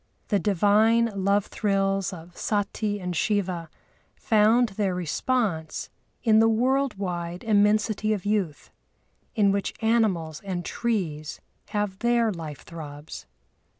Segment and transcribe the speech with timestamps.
[0.29, 3.69] The divine love thrills of Sati and Shiva
[4.15, 5.91] found their response
[6.23, 8.71] in the world wide immensity of youth,
[9.35, 13.27] in which animals and trees have their life throbs.